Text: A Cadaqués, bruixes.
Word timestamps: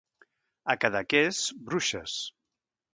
A 0.75 0.77
Cadaqués, 0.85 1.43
bruixes. 1.69 2.21